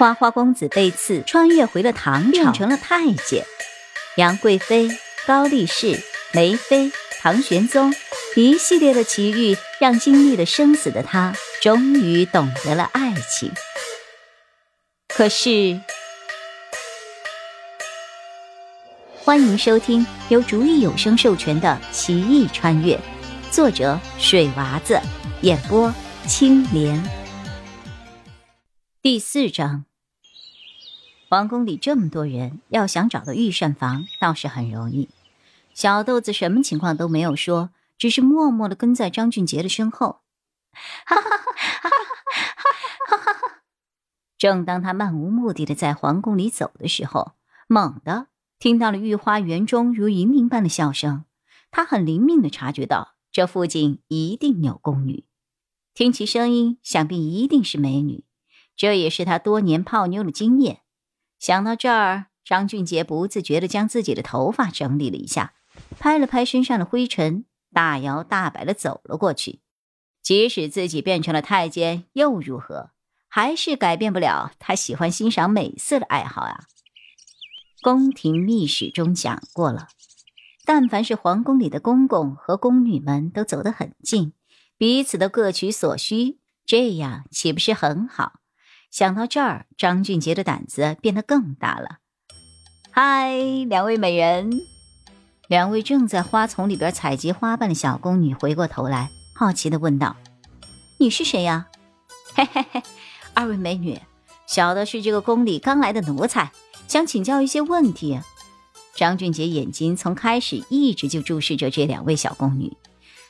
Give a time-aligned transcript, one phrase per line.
[0.00, 3.44] 花花公子被刺，穿越回了唐朝，变成了太监。
[4.16, 4.88] 杨贵妃、
[5.26, 6.02] 高力士、
[6.32, 7.92] 梅妃、唐玄宗，
[8.34, 13.52] 一系列的奇遇，让经历了生死的他，终于懂得了爱情。
[15.08, 15.78] 可是，
[19.22, 22.94] 欢迎收听由竹意有声授权的《奇异穿越》，
[23.50, 24.98] 作者水娃子，
[25.42, 25.92] 演播
[26.26, 26.98] 青莲。
[29.02, 29.89] 第四章。
[31.30, 35.08] 皇宫里这么多人，要想找到御膳房倒是很容易。
[35.72, 40.22] 小豆子什么情况都没有说，只是默默的跟在张俊杰的身后。
[41.04, 41.90] 哈哈哈哈哈！
[43.10, 43.62] 哈哈哈！
[44.38, 47.34] 正当他漫无目的的在皇宫里走的时候，
[47.68, 48.26] 猛地
[48.58, 51.24] 听到了御花园中如银铃般的笑声。
[51.70, 55.26] 他很灵敏的察觉到，这附近一定有宫女。
[55.94, 58.24] 听其声音，想必一定是美女。
[58.74, 60.80] 这也是他多年泡妞的经验。
[61.40, 65.54] 想到这儿，张俊杰不自觉地将自己的头发整理了一下，
[65.98, 69.60] 拍了拍身上的灰尘，大摇大摆地走了过去。
[70.22, 72.90] 即使自己变成了太监，又如何？
[73.26, 76.64] 还是改变不了他喜欢欣赏美色的爱好啊！
[77.80, 79.88] 宫廷秘史中讲过了，
[80.66, 84.34] 但凡是皇宫里的公公和宫女们都走得很近，
[84.76, 88.39] 彼此都各取所需，这样岂不是很好？
[88.90, 91.98] 想到这儿，张俊杰的胆子变得更大了。
[92.90, 93.38] 嗨，
[93.68, 94.50] 两位美人！
[95.46, 100.16] 两位正在花丛里边采集花瓣的小宫女回过头来，好奇的问道
[100.98, 101.68] ：“你是谁呀
[102.34, 102.82] ？”“嘿嘿嘿，
[103.32, 103.96] 二位美女，
[104.48, 106.50] 小的是这个宫里刚来的奴才，
[106.88, 108.18] 想请教一些问题。”
[108.96, 112.76] 张俊杰眼睛从开始一直就注视着这两位小宫女。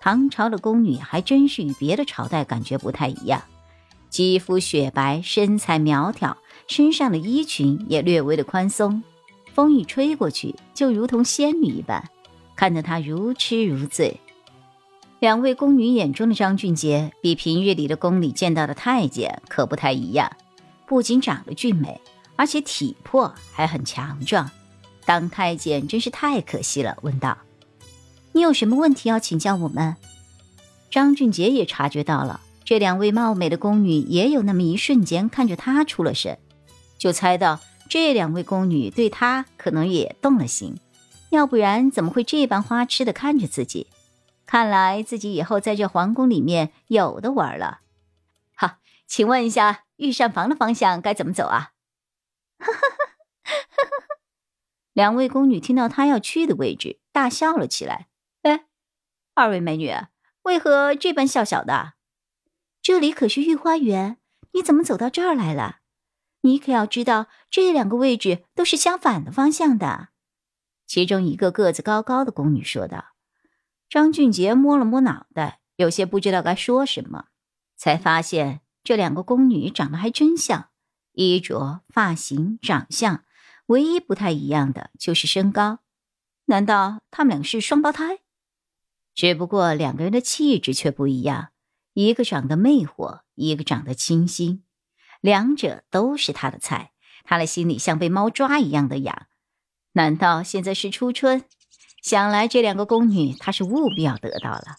[0.00, 3.42] 唐朝的宫女还真是与别的朝代感觉不太一样。
[4.12, 6.36] 肌肤雪白，身材苗条，
[6.68, 9.02] 身上的衣裙也略微的宽松，
[9.54, 12.10] 风一吹过去，就如同仙女一般，
[12.54, 14.20] 看得她如痴如醉。
[15.18, 20.30] 两位宫女眼中的张俊杰，比平日里的宫里见到的太监可不太一样，
[20.86, 21.98] 不仅长得俊美，
[22.36, 24.50] 而且体魄还很强壮。
[25.06, 27.38] 当太监真是太可惜了，问道
[28.32, 29.96] ：“你有什么问题要请教我们？”
[30.92, 32.40] 张俊杰也察觉到了。
[32.72, 36.38] 这两位貌美的宫女也有那么一瞬间看着他出了神，
[36.96, 37.60] 就猜到
[37.90, 40.80] 这两位宫女对他可能也动了心，
[41.28, 43.88] 要不然怎么会这般花痴的看着自己？
[44.46, 47.80] 看来自己以后在这皇宫里面有的玩了。
[48.54, 51.72] 好，请问一下御膳房的方向该怎么走啊？
[52.58, 54.06] 哈哈哈哈哈
[54.94, 58.08] 两位宫女听到他要去的位置，大笑了起来。
[58.40, 58.64] 哎，
[59.34, 59.92] 二位美女，
[60.44, 61.92] 为何这般笑笑的？
[62.82, 64.18] 这里可是御花园，
[64.52, 65.76] 你怎么走到这儿来了？
[66.40, 70.08] 你可要知道，这两个位置都是相反的方向的。
[70.84, 73.10] 其中一个个子高高的宫女说道。
[73.88, 77.26] 张俊杰摸了摸脑袋，有些不知道该说什么，
[77.76, 80.70] 才发现这两个宫女长得还真像，
[81.12, 83.24] 衣着、发型、长相，
[83.66, 85.78] 唯一不太一样的就是身高。
[86.46, 88.18] 难道他们俩是双胞胎？
[89.14, 91.51] 只不过两个人的气质却不一样。
[91.94, 94.62] 一个长得魅惑，一个长得清新，
[95.20, 96.92] 两者都是他的菜。
[97.24, 99.26] 他的心里像被猫抓一样的痒。
[99.92, 101.44] 难道现在是初春？
[102.02, 104.78] 想来这两个宫女，他是务必要得到了。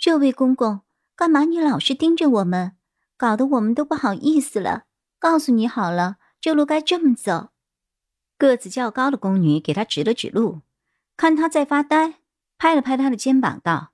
[0.00, 0.82] 这位公公，
[1.16, 2.76] 干嘛你老是盯着我们，
[3.16, 4.84] 搞得我们都不好意思了。
[5.18, 7.48] 告诉你好了，这路该这么走。
[8.38, 10.60] 个子较高的宫女给他指了指路，
[11.16, 12.20] 看他在发呆，
[12.56, 13.92] 拍了拍他的肩膀，道：“。”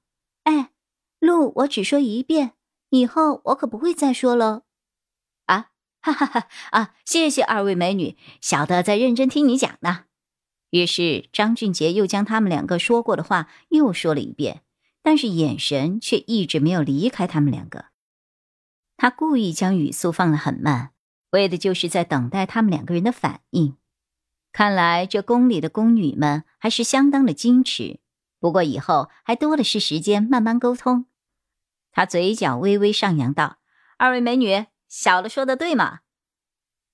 [1.18, 2.52] 路我只说一遍，
[2.90, 4.62] 以后我可不会再说了。
[5.46, 6.48] 啊，哈哈哈！
[6.70, 10.04] 啊，谢谢二位美女，小的在认真听你讲呢。
[10.70, 14.62] 于是张俊杰又将他们两个说过的话又说了一遍，
[15.02, 17.86] 但是眼神却一直没有离开他们两个。
[18.96, 20.90] 他故意将语速放得很慢，
[21.30, 23.76] 为的就是在等待他们两个人的反应。
[24.52, 28.00] 看来这宫里的宫女们还是相当的矜持。
[28.40, 31.06] 不过以后还多的是时间慢慢沟通。
[31.96, 33.56] 他嘴角微微上扬道
[33.96, 36.00] ：“二位美女，小的说的对吗？”“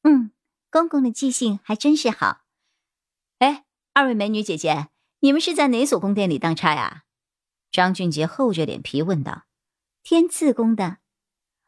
[0.02, 0.31] 嗯，
[0.70, 2.43] 公公的记性还真是好。
[3.40, 3.64] ”“哎，
[3.94, 7.02] 二位美女姐姐，你们是在哪所宫殿里当差呀？”
[7.72, 9.46] 张俊杰厚着脸皮问道。
[10.04, 10.99] “天赐宫的。”“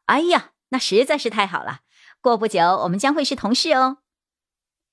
[0.07, 1.81] 哎呀，那实在是太好了！
[2.21, 3.99] 过不久我们将会是同事哦。”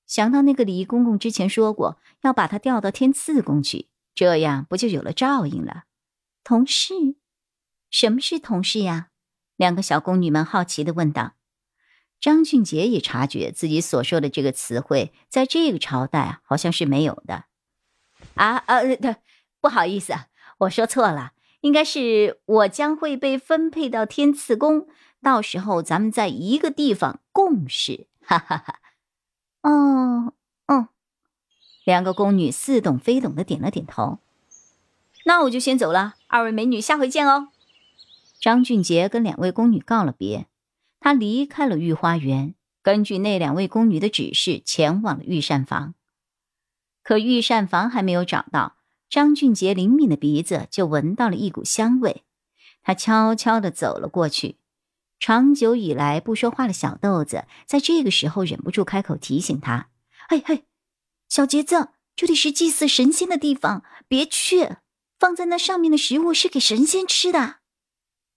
[0.04, 3.88] 想到那个李公公之前说过要把他调到天赐宫去。
[4.16, 5.84] 这样不就有了照应了？
[6.42, 7.14] 同事，
[7.92, 9.10] 什么是同事呀？
[9.56, 11.34] 两个小宫女们好奇的问道。
[12.18, 17.44] 张俊杰也察觉自己所说的这个词汇，在这个朝代好像是没有的。
[18.34, 18.80] 啊啊，
[19.60, 20.14] 不好意思，
[20.60, 24.88] 我说错了，应该是我将会被分配到天赐宫，
[25.20, 28.06] 到时候咱们在一个地方共事。
[28.24, 28.80] 哈哈哈。
[29.60, 30.32] 哦，
[30.66, 30.88] 嗯，
[31.84, 34.18] 两个宫女似懂非懂的点了点头。
[35.24, 37.48] 那我就先走了，二位美女，下回见哦。
[38.42, 40.48] 张俊杰跟两位宫女告了别。
[40.98, 45.94] 他离开了御花园，根据那两位宫女的指示，前往了御膳房。
[47.04, 48.78] 可御膳房还没有找到，
[49.08, 52.24] 张俊杰灵敏的鼻子就闻到了一股香味。
[52.82, 54.56] 他悄悄地走了过去。
[55.20, 59.88] 长久以来不说话的小豆子，在这个时候忍不住开口提醒他
[60.28, 60.64] ：“嘿嘿，
[61.28, 64.78] 小杰子，这里是祭祀神仙的地方，别去。
[65.20, 67.58] 放在那上面的食物是给神仙吃的。”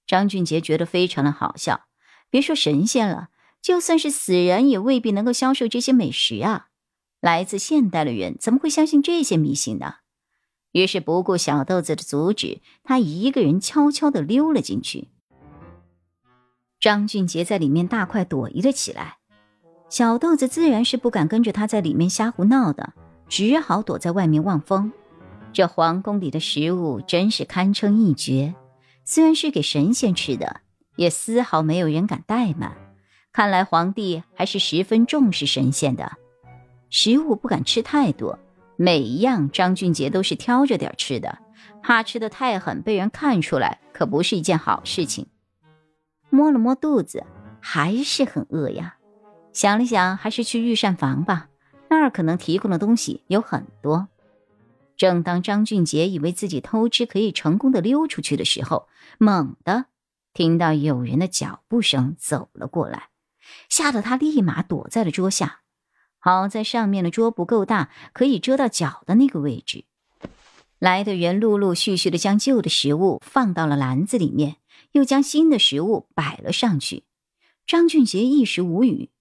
[0.07, 1.85] 张俊杰觉得非常的好笑。
[2.29, 3.29] 别说神仙了，
[3.61, 6.67] 就算是死人，也未必能够销售这些美食啊！
[7.21, 9.95] 来自现代的人怎么会相信这些迷信呢？
[10.73, 15.07] 于是不顾小豆子的阻止，他一个人悄悄地溜了进去。
[16.79, 19.17] 张俊杰在里面大快朵颐了起来，
[19.89, 22.93] 小豆子自然是不敢跟着他在里面瞎胡闹的，
[23.29, 24.91] 只好躲在外面望风。
[25.53, 28.53] 这皇宫里的食物真是堪称一绝，
[29.05, 30.61] 虽然是给神仙吃的。
[30.97, 32.71] 也丝毫没有人敢怠慢，
[33.33, 36.09] 看来皇帝还是十分重视神仙的。
[36.89, 38.39] 食物不敢吃太多，
[38.77, 41.37] 每一样张俊杰都是挑着点吃的，
[41.83, 45.27] 怕吃的太狠被人看出来，可不是一件好事情。
[46.29, 47.25] 摸了摸肚子，
[47.59, 48.95] 还是很饿呀。
[49.51, 51.49] 想了想，还是去御膳房吧，
[51.89, 54.07] 那儿可能提供的东西有很多。
[54.97, 58.87] 正当张俊杰以为自己偷吃可以成功的溜出去的时候，
[59.17, 59.85] 猛地。
[60.33, 63.09] 听到有人的脚步声走了过来，
[63.69, 65.61] 吓得他立马躲在了桌下。
[66.19, 69.85] 好在上面的桌不够大，可以遮到脚的那个位置。
[70.77, 74.57] 来的人陆陆续续的将旧的食物放到了篮子里面，
[74.91, 77.03] 又将新的食物摆了上去。
[77.65, 79.11] 张俊杰一时无语，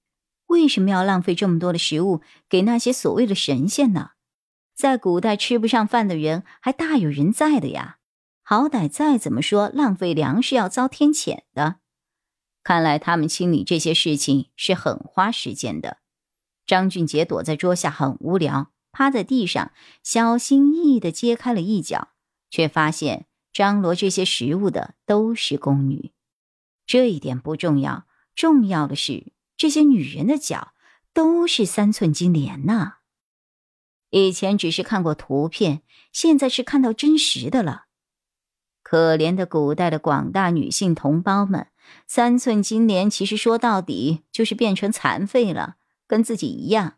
[0.47, 4.11] 为什么要浪费这么多的食物给那些所谓的神仙呢？
[4.75, 7.99] 在古代吃不上饭的人还大有人在的呀。
[8.43, 11.77] 好歹再怎么说，浪费粮食要遭天谴的。
[12.63, 15.99] 看来他们清理这些事情是很花时间的。
[16.67, 19.73] 张俊杰躲在桌下很无聊，趴在地上，
[20.03, 22.09] 小心翼翼地揭开了一角，
[22.51, 26.13] 却发现张罗这些食物的都是宫女。
[26.87, 30.73] 这一点不重要，重要的是这些女人的脚
[31.13, 32.99] 都是三寸金莲呐。
[34.15, 35.83] 以前只是看过图片，
[36.13, 37.87] 现在是看到真实的了。
[38.81, 41.67] 可怜的古代的广大女性同胞们，
[42.07, 45.75] 三寸金莲其实说到底就是变成残废了，
[46.07, 46.95] 跟自己一样。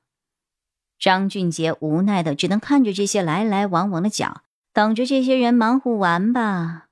[0.98, 4.42] 张俊杰无奈的只能看着这些来来往往的脚，
[4.74, 6.88] 等着这些人忙活完吧。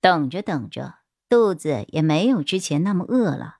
[0.00, 0.96] 等着等着，
[1.28, 3.58] 肚子也没有之前那么饿了。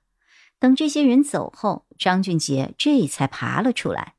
[0.59, 4.15] 等这些人走后，张俊杰这才爬了出来。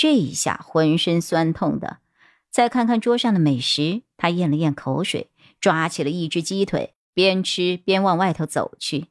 [0.00, 1.98] 这一下浑身酸痛的。
[2.50, 5.30] 再看看桌上的美食，他咽了咽口水，
[5.60, 9.08] 抓起了一只鸡腿，边吃边往外头走去。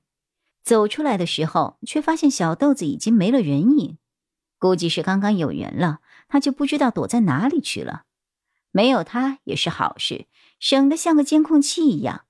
[0.63, 3.99] 走出来的时候，却发现小豆子已经没了人影，
[4.57, 8.05] 估计是刚刚有人了，他就不知道躲在哪里去了。
[8.71, 10.25] 没有他也是好事，
[10.59, 12.25] 省得像个监控器一样。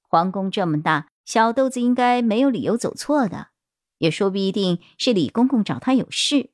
[0.00, 3.50] 皇宫这么大，小豆子应该没有理由走错的，
[3.98, 6.50] 也说不一定是李公公找他有事。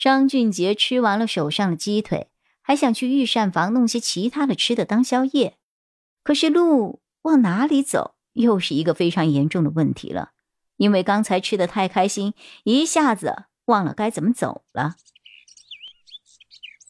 [0.00, 2.26] 张俊杰吃完了手上的鸡腿。
[2.62, 5.56] 还想去御膳房弄些其他的吃的当宵夜，
[6.22, 10.30] 可是路往哪里走又是一个非常严重的问题了，
[10.76, 14.94] 因为刚才吃的太开心，一下子忘了该怎么走了。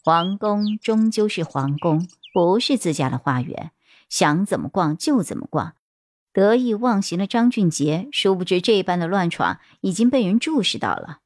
[0.03, 3.71] 皇宫终究是皇宫，不是自家的花园，
[4.07, 5.73] 想怎么逛就怎么逛。
[6.31, 11.20] 得意忘形的张俊杰，殊不知这般的乱闯已经被人注视到了。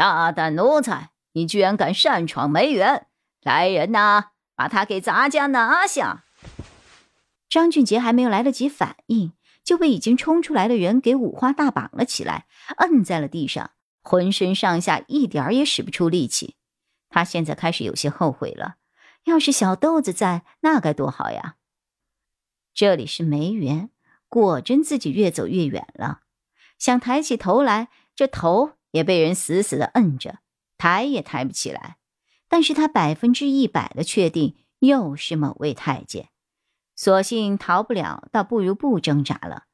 [0.00, 3.06] 大胆奴才，你居然敢擅闯梅园！
[3.42, 6.24] 来人呐，把他给咱家拿下！
[7.50, 12.46] 张俊杰还没有来得及反应，就被已经冲出来的人给五花大绑了起来，
[12.78, 16.56] 摁在了地上，浑身上下一点儿也使不出力气。
[17.10, 18.76] 他现在开始有些后悔了，
[19.24, 21.56] 要是小豆子在，那该多好呀！
[22.72, 23.90] 这里是梅园，
[24.30, 26.20] 果真自己越走越远了。
[26.78, 30.38] 想抬起头来，这头也被人死死的摁着，
[30.78, 31.96] 抬也抬不起来。
[32.48, 36.30] 但是他百分之一百的确定又是某位太监，
[36.96, 39.64] 索性逃不了，倒不如不挣扎了。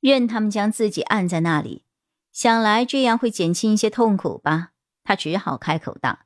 [0.00, 1.84] 任他们将自己按在那里，
[2.32, 4.72] 想来这样会减轻一些痛苦吧。
[5.02, 6.20] 他只好开口道：“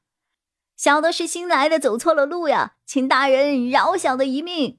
[0.77, 4.79] 小的是新来的，走错了路呀，请大人饶小的一命。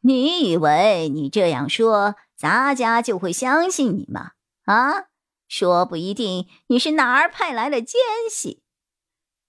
[0.00, 4.32] 你以为你这样说，咱家就会相信你吗？
[4.64, 5.04] 啊，
[5.48, 8.62] 说不一定你是哪儿派来的奸细。”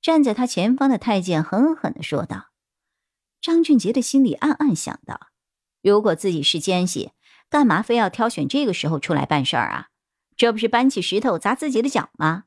[0.01, 2.51] 站在他前方的太监狠狠的说道。
[3.41, 5.27] 张俊杰的心里暗暗想到：
[5.81, 7.11] 如果自己是奸细，
[7.49, 9.89] 干嘛非要挑选这个时候出来办事儿啊？
[10.35, 12.45] 这不是搬起石头砸自己的脚吗？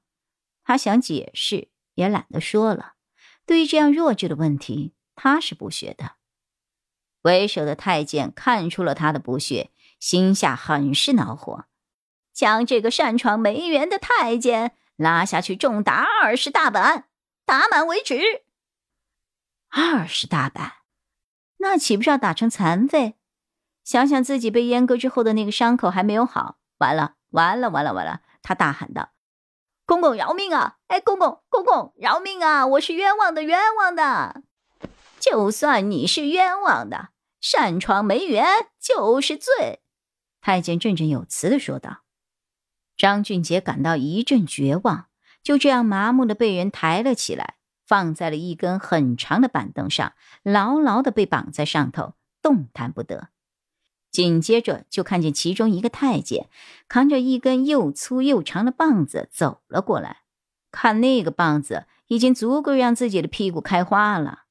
[0.65, 2.95] 他想解释，也懒得说了。
[3.47, 6.17] 对于这样弱智的问题，他是不屑的。
[7.23, 11.65] 为首的太监看出了他的不屑，心下很是恼火，
[12.39, 17.09] 将这个擅闯梅园的太监拉下去重打二十大板，
[17.45, 18.45] 打满为止。
[19.71, 20.75] 二十大板，
[21.57, 23.17] 那岂不是要打成残废？
[23.83, 28.21] 想想自己被阉割之后的那个伤口还没有好，完了，完了，完了，完了！
[28.41, 29.11] 他大喊道。
[29.85, 30.77] 公公饶命啊！
[30.87, 32.65] 哎，公公，公公饶命啊！
[32.65, 34.45] 我是冤枉的，冤枉的。
[35.19, 37.09] 就算你是冤枉的，
[37.41, 38.47] 擅闯梅园
[38.81, 39.81] 就是罪。
[40.41, 42.03] 太监振振有词的说道。
[42.99, 45.07] 张俊杰感到一阵绝望，
[45.43, 47.55] 就这样麻木的被人抬了起来，
[47.87, 50.13] 放在了一根很长的板凳上，
[50.43, 53.29] 牢牢的被绑在上头，动弹不得。
[54.11, 56.49] 紧接着就看见其中一个太监
[56.89, 60.23] 扛着一根又粗又长的棒子走了过来，
[60.73, 64.45] 看那个棒子已经足够让自己的屁股开花了。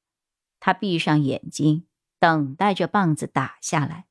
[0.58, 1.84] 他闭上眼睛，
[2.18, 4.06] 等待着棒子打下来。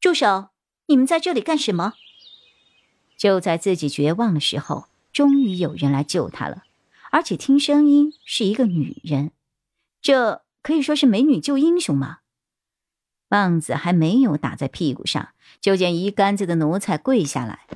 [0.00, 0.48] 住手！
[0.86, 1.94] 你们在这里干什么？
[3.20, 6.62] 就在自己绝望的时候，终于有人来救他了，
[7.10, 9.32] 而且听声音是一个女人，
[10.00, 12.20] 这可以说是美女救英雄吗？
[13.28, 17.66] 棒子还没有打在屁股上，就见一杆子的奴才跪下来：“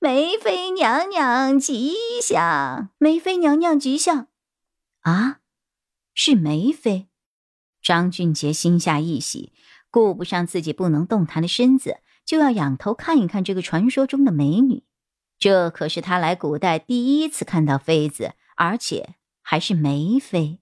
[0.00, 4.26] 梅妃娘娘吉祥，梅妃娘娘吉祥。”
[5.02, 5.38] 啊，
[6.14, 7.06] 是梅妃！
[7.80, 9.52] 张俊杰心下一喜，
[9.88, 14.84] 顾不上自己不能动弹的身子，就要仰头看一看这个传说中的美女。
[15.38, 20.60] 这可是他来古代第一次看到妃子，而且还是梅妃。